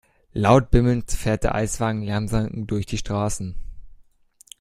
Laut 0.33 0.71
bimmelnd 0.71 1.11
fährt 1.11 1.43
der 1.43 1.53
Eiswagen 1.53 2.01
langsam 2.01 2.65
durch 2.65 2.87
die 2.87 2.97
Straßen. 2.97 3.53